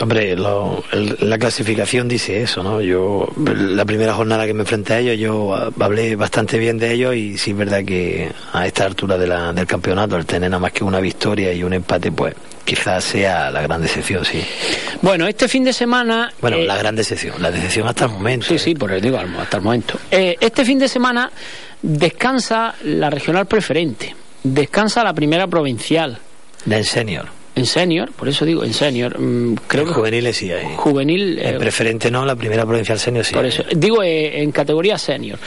[0.00, 2.80] Hombre, lo- el- la clasificación dice eso, ¿no?
[2.80, 7.16] Yo, la primera jornada que me enfrenté a ellos, yo hablé bastante bien de ellos
[7.16, 10.60] y sí es verdad que a esta altura de la- del campeonato, el tener nada
[10.60, 12.32] más que una victoria y un empate, pues
[12.64, 14.40] quizás sea la gran decepción, sí.
[15.02, 16.30] Bueno, este fin de semana...
[16.40, 18.46] Bueno, eh, la gran decepción, la decepción hasta el momento.
[18.46, 18.58] Sí, ¿eh?
[18.60, 19.98] sí, por el digo hasta el momento.
[20.12, 21.28] Eh, este fin de semana
[21.82, 26.18] descansa la regional preferente, descansa la primera provincial
[26.66, 27.26] La en senior.
[27.58, 29.18] En senior, por eso digo en senior.
[29.18, 30.66] mm, creo en que juveniles sí hay.
[30.76, 33.34] juvenil, eh, En preferente no, la primera provincial senior sí.
[33.34, 33.50] por hay.
[33.50, 35.38] eso digo eh, en categoría senior.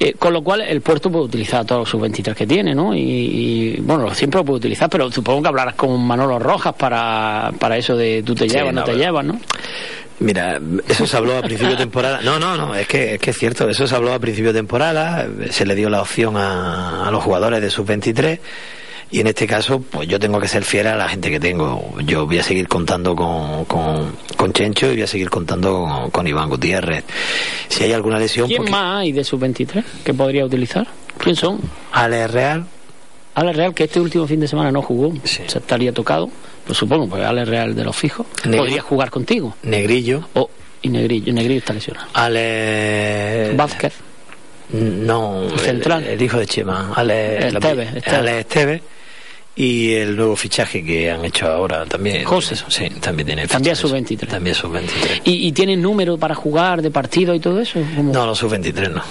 [0.00, 2.94] Eh, con lo cual el puerto puede utilizar todos sus 23 que tiene, ¿no?
[2.94, 7.50] Y, y, bueno, siempre lo puede utilizar, pero supongo que hablarás con Manolo Rojas para,
[7.58, 9.40] para eso de tú te Sí, llevas, no, no, te llevas, ¿no?
[10.20, 12.20] Mira, eso se habló a principio de temporada.
[12.22, 14.60] No, no, no, es que, es que es cierto, eso se habló a principio de
[14.60, 18.38] temporada, se le dio la opción a, a los jugadores de sub-23
[19.10, 21.94] y en este caso, pues yo tengo que ser fiel a la gente que tengo.
[22.04, 26.10] Yo voy a seguir contando con, con, con Chencho y voy a seguir contando con,
[26.10, 27.04] con Iván Gutiérrez.
[27.68, 30.86] Si hay alguna lesión, ¿Quién pues más hay de sus 23 que podría utilizar?
[31.18, 31.58] ¿Quién son?
[31.92, 32.66] Ale Real,
[33.34, 35.42] Ale Real, que este último fin de semana no jugó, Sí.
[35.46, 36.28] se estaría tocado,
[36.66, 39.54] pues supongo, pues Ale Real de los fijos, podría jugar contigo.
[39.62, 40.50] Negrillo, O,
[40.82, 42.08] y Negrillo, Negrillo está lesionado.
[42.14, 43.52] Ale...
[43.56, 43.94] Vázquez,
[44.72, 46.04] No, Central.
[46.04, 48.02] El, hijo de Chema, Ale Esteve.
[48.06, 48.82] Ale Esteve.
[49.60, 52.22] Y el nuevo fichaje que han hecho ahora también.
[52.24, 52.54] José.
[52.68, 54.04] Sí, también tiene También fichaje.
[54.16, 54.28] sub-23.
[54.28, 55.22] También sub-23.
[55.24, 57.80] ¿Y, y tienen número para jugar de partido y todo eso?
[57.96, 58.12] ¿Cómo?
[58.12, 59.02] No, no, sub-23 no.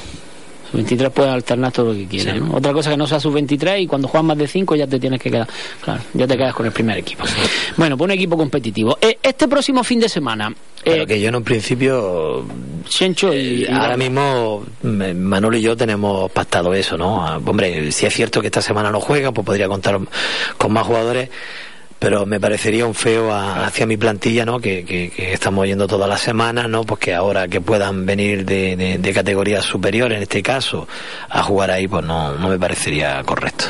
[0.71, 2.39] Sub-23 puede alternar todo lo que quiera, Sí.
[2.39, 2.56] ¿no?
[2.56, 5.21] Otra cosa que no sea sub-23 y cuando juegas más de 5 ya te tienes
[5.21, 5.47] que quedar.
[5.84, 7.23] Claro, ya te quedas con el primer equipo.
[7.77, 8.97] Bueno, pues un equipo competitivo.
[8.99, 10.51] Eh, este próximo fin de semana,
[10.84, 12.43] Pero eh, que yo en un principio.
[12.89, 17.23] Y, eh, y ahora mismo me- Manolo y yo tenemos pactado eso, ¿no?
[17.25, 19.99] Ah, Hombre, si es cierto que esta semana no juega, pues podría contar
[20.58, 21.30] con más jugadores.
[21.99, 24.60] Pero me parecería un feo a- hacia mi plantilla, ¿no?
[24.60, 26.83] Que, que- que estamos yendo todas las semanas, ¿no?
[26.83, 30.88] Pues que ahora que puedan venir de, de, de categorías superiores, en este caso,
[31.29, 33.65] a jugar ahí, pues no, no me parecería correcto.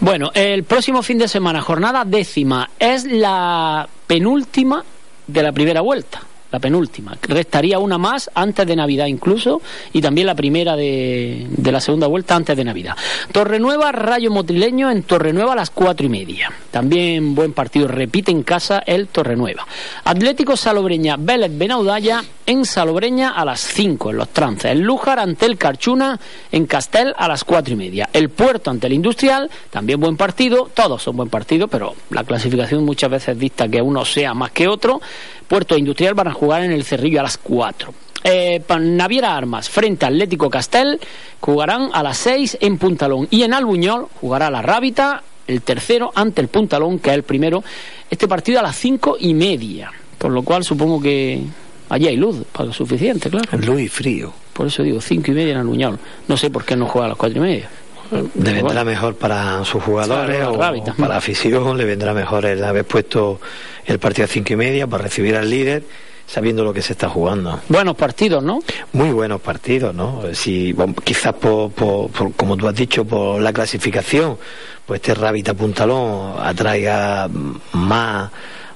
[0.00, 4.84] Bueno, el próximo fin de semana, jornada décima, es la penúltima
[5.26, 6.22] de la primera vuelta.
[6.50, 7.16] La penúltima.
[7.22, 9.60] Restaría una más antes de Navidad incluso
[9.92, 12.96] y también la primera de, de la segunda vuelta antes de Navidad.
[13.32, 16.52] Torrenueva, Rayo Motrileño en Torrenueva a las cuatro y media.
[16.70, 19.66] También buen partido, repite en casa el Torrenueva.
[20.04, 24.70] Atlético Salobreña, Vélez Benaudalla en Salobreña a las 5 en los trances.
[24.70, 26.18] El Lújar ante el Carchuna
[26.52, 28.08] en Castel a las cuatro y media.
[28.12, 30.70] El Puerto ante el Industrial, también buen partido.
[30.72, 34.68] Todos son buen partido, pero la clasificación muchas veces dicta que uno sea más que
[34.68, 35.00] otro.
[35.48, 37.94] Puerto Industrial van a jugar en el Cerrillo a las 4.
[38.24, 40.98] Eh, Naviera Armas frente a Atlético Castel
[41.40, 43.28] jugarán a las 6 en Puntalón.
[43.30, 47.62] Y en Albuñol jugará la Rábita el tercero ante el Puntalón que es el primero.
[48.10, 49.92] Este partido a las cinco y media.
[50.18, 51.42] Por lo cual supongo que
[51.88, 53.46] allí hay luz para lo suficiente claro.
[53.58, 54.32] Luis Frío.
[54.52, 55.98] por eso digo cinco y media en Albuñol.
[56.26, 57.70] No sé por qué no juega a las cuatro y media
[58.10, 60.52] Le vendrá mejor para sus jugadores o
[60.96, 63.40] para la afición, le vendrá mejor el haber puesto
[63.84, 65.82] el partido a cinco y media para recibir al líder,
[66.26, 67.60] sabiendo lo que se está jugando.
[67.68, 68.60] buenos partidos no
[68.92, 70.22] Muy buenos partidos, ¿no?
[70.32, 74.36] Si, bueno, quizás por, por- por- como tú has dicho, por la clasificación,
[74.84, 77.28] pues este Rábita Puntalón atraiga
[77.72, 78.30] más,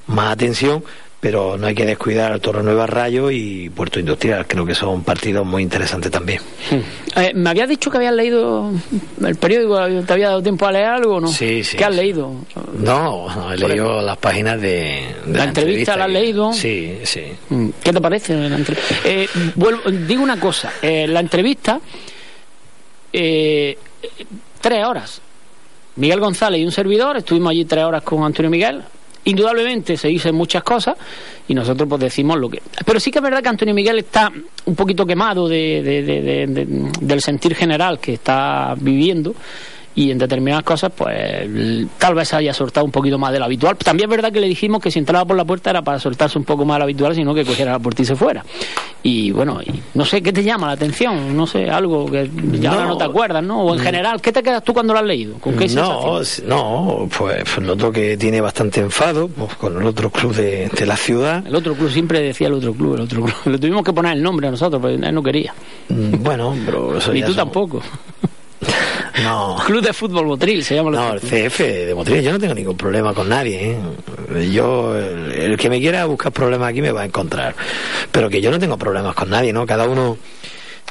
[0.06, 0.82] más atención,
[1.20, 4.46] pero no hay que descuidar Torre Nueva Rayo y Puerto Industrial.
[4.46, 6.40] Creo que son partidos muy interesantes también.
[7.16, 8.72] Eh, me habías dicho que habías leído
[9.22, 11.90] el periódico te había dado tiempo a leer algo o no Sí, sí, qué has
[11.94, 12.00] sí.
[12.00, 12.32] leído
[12.78, 16.52] No, no, he leído las páginas de, de ¿La entrevista la has leído?
[16.54, 17.24] Sí, sí.
[17.50, 18.58] Mm, ¿Qué te parece la?
[19.04, 21.80] Eh, vuelvo- digo una cosa, eh, la entrevista,
[23.12, 23.76] eh,
[24.60, 25.20] tres horas.
[25.96, 28.82] Miguel González y un servidor, estuvimos allí tres horas con Antonio Miguel.
[29.24, 30.96] Indudablemente se dicen muchas cosas
[31.46, 32.62] y nosotros pues decimos lo que...
[32.86, 34.32] Pero sí que es verdad que Antonio Miguel está
[34.64, 39.34] un poquito quemado de- de- de- de- de- del sentir general que está viviendo
[40.00, 41.10] y en determinadas cosas pues
[41.98, 43.76] tal vez haya soltado un poquito más de lo habitual.
[43.76, 46.38] También es verdad que le dijimos que si entraba por la puerta era para soltarse
[46.38, 48.42] un poco más de lo habitual, sino que cogiera la puerta y se fuera.
[49.02, 51.36] Y bueno, y no sé, ¿qué te llama la atención?
[51.36, 52.86] No sé, algo que ya No.
[52.88, 53.62] no te acuerdas, ¿no?
[53.62, 55.34] O en general, ¿qué te quedas tú cuando lo has leído?
[55.38, 56.48] ¿Con qué No, sensación?
[56.48, 60.86] no, pues, pues noto que tiene bastante enfado pues, con el otro club de, de
[60.86, 61.46] la ciudad.
[61.46, 63.34] El otro club siempre decía el otro club, el otro club.
[63.52, 65.52] Le tuvimos que poner el nombre a nosotros, pero él no quería.
[65.88, 67.82] Mm, Bueno, pero eso Ni tú son- tampoco.
[69.22, 70.90] No, Club de Fútbol Motril se llama.
[70.90, 73.72] no, el CF de Motril, yo no tengo ningún problema con nadie.
[73.72, 74.50] ¿eh?
[74.52, 77.54] Yo, el, el que me quiera buscar problemas aquí me va a encontrar.
[78.12, 79.66] Pero que yo no tengo problemas con nadie, ¿no?
[79.66, 80.16] Cada uno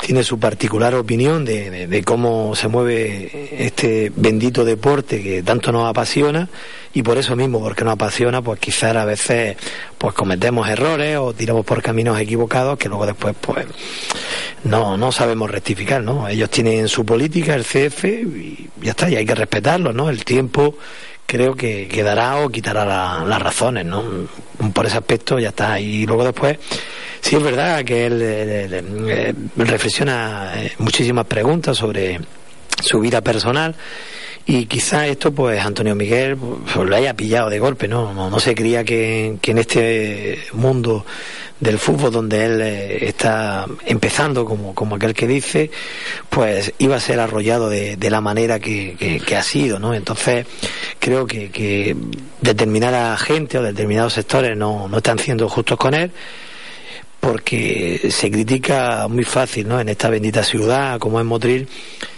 [0.02, 5.72] tiene su particular opinión de, de- de cómo se mueve este bendito deporte que tanto
[5.72, 6.48] nos apasiona
[6.94, 9.58] y por eso mismo, porque nos apasiona, pues quizás a veces
[9.98, 13.66] pues cometemos errores o tiramos por caminos equivocados que luego después pues
[14.64, 16.28] no, no sabemos rectificar, ¿no?
[16.28, 20.10] Ellos tienen su política, el CF, y ya está, y hay que respetarlo, ¿no?
[20.10, 20.78] El tiempo
[21.32, 24.04] creo que, que dará o quitará la- las razones, ¿no?
[24.74, 25.80] Por ese aspecto ya está.
[25.80, 26.58] Y luego después,
[27.22, 32.20] sí es verdad que él, él- reflexiona eh, muchísimas preguntas sobre
[32.82, 33.76] su vida personal
[34.46, 38.14] y quizá esto pues Antonio Miguel pues, lo haya pillado de golpe, ¿no?
[38.14, 41.06] No, no se creía que, que en este mundo
[41.60, 45.70] del fútbol donde él eh, está empezando como, como aquel que dice,
[46.30, 49.94] pues iba a ser arrollado de, de la manera que, que- que ha sido, ¿no?
[49.94, 50.46] Entonces
[51.00, 51.96] creo que
[52.42, 56.12] determinada gente o determinados sectores no, no están siendo justos con él
[57.20, 59.80] porque se critica muy fácil, ¿no?
[59.80, 61.68] En esta bendita ciudad como es Motril,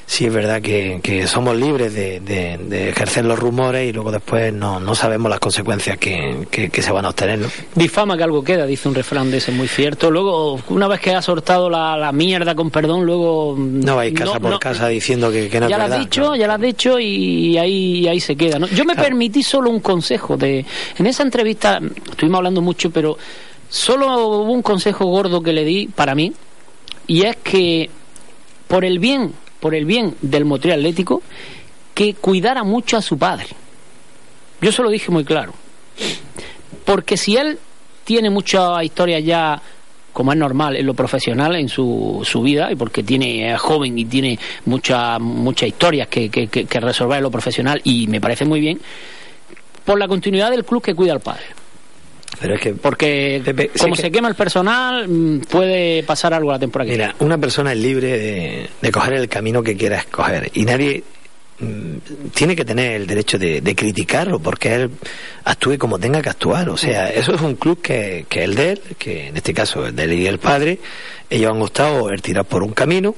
[0.05, 4.11] sí es verdad que, que somos libres de, de- de ejercer los rumores y luego
[4.11, 7.47] después no, no sabemos las consecuencias que, que- que se van a obtener, ¿no?
[7.75, 10.11] Difama que algo queda, dice un refrán de ese muy cierto.
[10.11, 13.55] Luego, una vez que ha soltado la, la mierda, con perdón, luego...
[13.57, 16.53] No vais casa por casa diciendo que, que no ya es has dicho, ya lo
[16.53, 18.59] has dicho y ahí, ahí se queda.
[18.59, 18.67] ¿no?
[18.67, 19.07] Yo me Claro.
[19.09, 20.63] permití solo un consejo de
[20.97, 21.79] en esa entrevista
[22.11, 23.17] estuvimos hablando mucho, pero
[23.71, 26.31] solo hubo un consejo gordo que le di para mí
[27.07, 27.89] y es que
[28.67, 31.23] por el bien, por el bien del Motril Atlético,
[31.95, 33.47] que cuidara mucho a su padre.
[34.61, 35.53] Yo se lo dije muy claro.
[36.85, 37.57] Porque si él
[38.03, 39.61] tiene mucha historia ya,
[40.13, 43.97] como es normal, en lo profesional, en su, su vida, y porque tiene es joven
[43.97, 48.59] y tiene muchas muchas historias que- que resolver en lo profesional, y me parece muy
[48.59, 48.79] bien,
[49.85, 51.43] por la continuidad del club que cuida al padre.
[52.39, 53.41] Pero es que, Porque
[53.79, 57.37] como que- se quema el personal, mm, puede pasar algo la temporada que mira, una
[57.37, 61.03] persona es libre de, de coger el camino que quiera escoger y nadie
[61.59, 64.89] mm, tiene que tener el derecho de, de criticarlo porque él
[65.45, 66.69] actúe como tenga que actuar.
[66.69, 69.53] O sea, eso es un club que, que es el de él, que en este
[69.53, 70.79] caso es de él y el padre.
[71.29, 73.13] Ellos han gustado el tirar por un camino.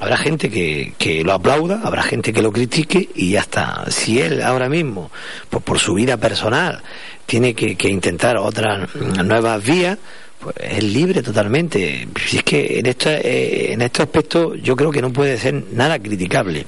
[0.00, 3.84] Habrá gente que, que lo aplauda, habrá gente que lo critique y ya está.
[3.90, 5.10] Si él ahora mismo,
[5.50, 6.82] pues por su vida personal,
[7.26, 9.98] tiene que, que intentar otras mm, nuevas vías,
[10.38, 12.08] pues es libre totalmente.
[12.26, 15.54] Si es que en este, eh, en este aspecto yo creo que no puede ser
[15.72, 16.66] nada criticable.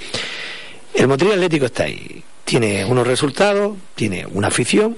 [0.94, 2.22] El Motril Atlético está ahí.
[2.44, 4.96] Tiene unos resultados, tiene una afición,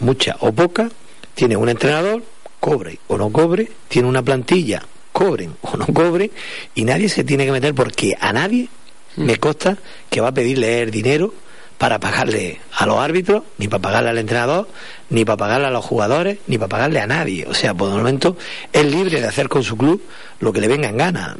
[0.00, 0.90] mucha o poca,
[1.34, 2.22] tiene un entrenador,
[2.58, 6.30] cobre o no cobre, tiene una plantilla, cobren o no cobren,
[6.74, 8.68] y nadie se tiene que meter porque a nadie
[9.16, 11.32] me consta que va a pedirle el dinero
[11.80, 14.68] para pagarle a los árbitros, ni para pagarle al entrenador,
[15.08, 17.46] ni para pagarle a los jugadores, ni para pagarle a nadie.
[17.48, 18.36] O sea, por el momento
[18.70, 20.02] es libre de hacer con su club
[20.40, 21.38] lo que le venga en gana.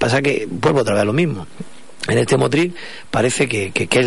[0.00, 1.46] Pasa que vuelvo otra vez a lo mismo.
[2.08, 2.74] En este motril
[3.08, 4.06] parece que, que, que es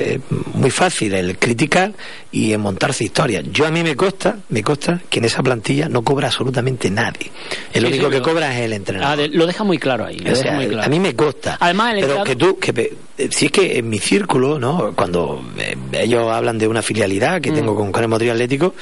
[0.00, 0.20] eh,
[0.54, 1.92] muy fácil el criticar
[2.30, 3.42] y en montarse historias.
[3.50, 7.32] Yo a mí me consta, me consta que en esa plantilla no cobra absolutamente nadie.
[7.72, 9.18] El único sí, que cobra es el Ah, entrenador.
[9.18, 10.22] de- lo deja muy claro ahí.
[10.30, 10.84] O sea, muy claro.
[10.84, 11.56] a mí me consta.
[11.58, 12.96] Además, el pero entrado- que tú, que
[13.30, 14.92] si es que en mi círculo, ¿no?
[14.94, 17.42] Cuando eh, ellos hablan de una filialidad Mm.
[17.42, 18.74] que tengo con Canal Motril Atlético,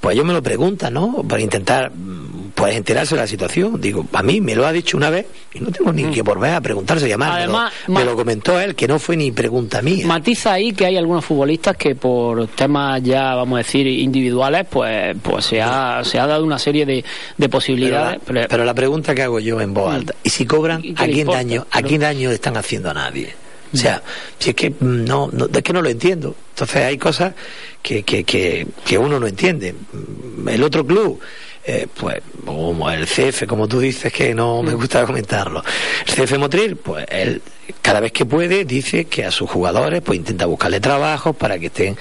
[0.00, 1.24] pues ellos me lo preguntan, ¿no?
[1.26, 3.80] Para intentar, mm, pues enterarse de la situación.
[3.80, 6.54] Digo, a mí me lo ha dicho una vez y no tengo ni que volver
[6.54, 7.40] a preguntarse, llamar.
[7.40, 7.56] Me lo- Mm.
[7.56, 10.06] Además, me, lo comentó él, que no fue ni pregunta mía.
[10.06, 15.16] Matiza ahí que hay algunos futbolistas que por temas ya, vamos a decir, individuales, pues,
[15.22, 17.04] pues se, ha, se ha dado una serie de, de
[17.38, 18.20] Pero posibilidades.
[18.28, 21.04] la, pero- la pregunta que hago yo en voz alta, ¿y si cobran, ¿Y qué
[21.04, 23.34] a quién daño, a quién daño están haciendo a nadie?
[23.76, 24.02] O sea,
[24.38, 26.34] si es que mm, no, no, es que no lo entiendo.
[26.50, 27.34] Entonces hay cosas
[27.82, 29.74] que, que, que, que uno no entiende.
[29.92, 31.20] Mm, El otro club,
[31.64, 35.62] eh, pues, como el CF, como tú dices, que no me gusta comentarlo.
[36.06, 37.42] El CF Motril, pues él
[37.82, 41.66] cada vez que puede dice que a sus jugadores pues intenta buscarle trabajo para que
[41.66, 41.96] estén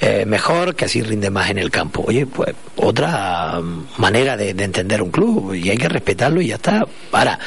[0.00, 2.04] eh, mejor, que así rinden más en el campo.
[2.06, 3.60] Oye, pues otra
[3.98, 6.86] manera de, de entender un club y hay que respetarlo y ya está.
[7.12, 7.38] Ahora,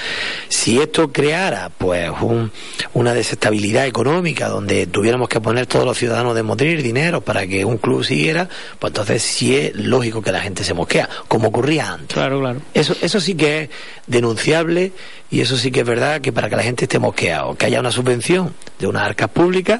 [0.47, 2.51] si esto creara pues un-
[2.93, 7.65] una desestabilidad económica donde tuviéramos que poner todos los ciudadanos de Motril dinero para que
[7.65, 8.47] un club siguiera,
[8.79, 12.13] pues entonces sí es lógico que la gente se mosquea, como ocurría antes.
[12.13, 12.61] Claro, claro.
[12.73, 13.69] Eso, eso sí que es
[14.07, 14.91] denunciable
[15.31, 17.79] y eso sí que es verdad que para que la gente esté mosqueado, que haya
[17.79, 19.79] una subvención de unas arcas públicas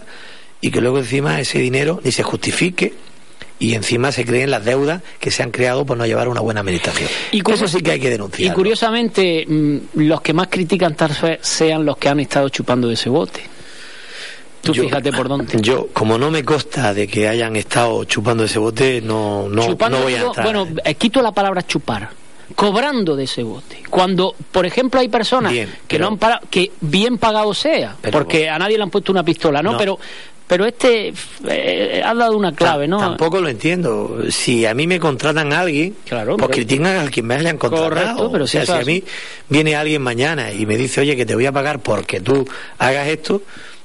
[0.61, 2.93] y que luego encima ese dinero ni se justifique
[3.59, 6.61] y encima se creen las deudas que se han creado por no llevar una buena
[6.61, 7.09] administración.
[7.33, 8.55] Y Y eso sí que hay que Y denunciar.
[8.55, 12.93] curiosamente, mm, los que más critican tal vez sean los que han estado chupando de
[12.93, 13.41] ese bote.
[14.61, 15.57] Tú fíjate por dónde.
[15.61, 19.97] Yo, como no me consta de que hayan estado chupando ese bote, no, no, Chupando,
[19.97, 20.45] no voy a entrar.
[20.45, 22.11] bueno, eh, quito la palabra chupar.
[22.55, 23.81] Cobrando de ese bote.
[23.89, 27.95] Cuando, por ejemplo, hay personas Bien, que pero- no han pagado, que bien pagado sea,
[28.11, 29.71] porque a nadie le han puesto una pistola, ¿no?
[29.71, 29.77] No.
[29.77, 29.97] Pero,
[30.45, 31.13] pero este
[31.47, 32.99] eh, ha dado una clave, ¿no?
[32.99, 34.19] Tampoco lo entiendo.
[34.29, 37.89] Si a mí me contratan a alguien, Claro, pues critican al quien me hayan contratado.
[37.89, 39.03] Correcto, pero o sea, si a mí
[39.49, 43.07] viene alguien mañana y me dice, oye, que te voy a pagar porque tú hagas
[43.07, 43.41] esto,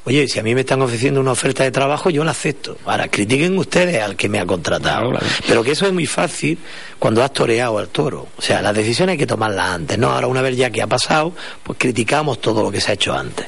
[0.08, 2.78] oye, si a mí me están ofreciendo una oferta de trabajo, yo la acepto.
[2.86, 5.10] Ahora, critiquen ustedes al que me ha contratado.
[5.10, 5.26] Claro, claro.
[5.46, 6.56] Pero que eso es muy fácil
[6.98, 8.26] cuando has toreado al toro.
[8.38, 10.10] O sea, las decisiones hay que tomarlas antes, ¿no?
[10.10, 13.12] Ahora, una vez ya que ha pasado, pues criticamos todo lo que se ha hecho
[13.12, 13.46] antes.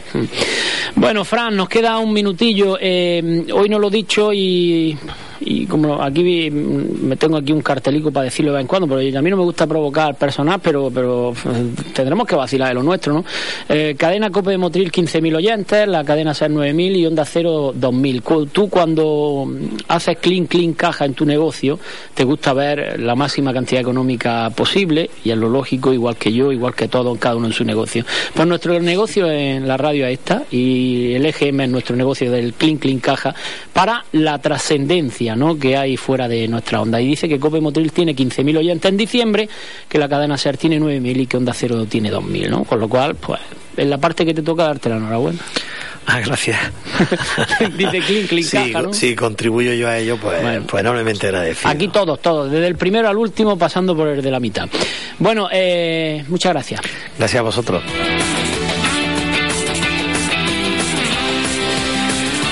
[0.94, 2.76] Bueno, Fran, nos queda un minutillo.
[2.78, 4.98] Eh, hoy no lo he dicho y,
[5.40, 9.18] y como aquí me tengo aquí un cartelico para decirlo de vez en cuando, pero
[9.18, 12.82] a mí no me gusta provocar personal, pero, pero eh, tendremos que vacilar de lo
[12.82, 13.24] nuestro, ¿no?
[13.68, 18.22] Eh, cadena Cope de Motril 15.000 oyentes, la cadena SER 9.000 y Onda Cero 2.000.
[18.22, 19.50] Cu- Tú cuando
[19.88, 21.78] haces clean, clean caja en tu negocio,
[22.14, 26.52] te gusta ver la máxima cantidad económica posible y es lo lógico, igual que yo,
[26.52, 28.04] igual que todo, cada uno en su negocio.
[28.34, 32.52] Pues nuestro negocio en la radio es esta y el EGM es nuestro negocio del
[32.54, 33.34] clean, clean caja
[33.72, 35.58] para la trascendencia ¿no?
[35.58, 37.00] que hay fuera de nuestra onda.
[37.00, 39.48] Y dice que Cope Motril tiene 15.000 oyentes en diciembre,
[39.88, 42.64] que la cadena SER tiene 9.000 y que Onda Cero tiene 2.000, ¿no?
[42.64, 43.40] Con lo cual, pues,
[43.76, 45.38] es la parte que te toca darte la enhorabuena.
[46.06, 46.58] Ah, gracias.
[47.76, 48.92] Dice clean, clean sí, caja, ¿no?
[48.92, 50.66] sí, contribuyo yo a ello, pues, Bueno.
[50.66, 51.70] pues enormemente agradecido.
[51.70, 54.68] Aquí todos, todos, desde el primero al último, pasando por el de la mitad.
[55.18, 56.80] Bueno, eh, muchas gracias.
[57.18, 57.82] Gracias a vosotros.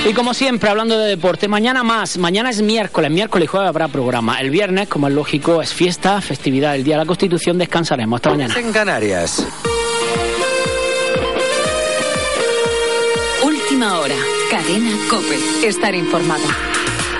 [0.07, 2.17] Y como siempre, hablando de deporte, mañana más.
[2.17, 4.39] Mañana es miércoles, miércoles y jueves habrá programa.
[4.39, 8.17] El viernes, como es lógico, es fiesta, festividad, el día de la Constitución, descansaremos.
[8.17, 8.55] Hasta mañana.
[8.57, 9.45] en Canarias.
[13.43, 14.15] Última hora.
[14.49, 15.67] Cadena Cope.
[15.67, 16.43] Estar informado.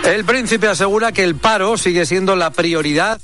[0.05, 3.21] El príncipe asegura que el paro sigue siendo la prioridad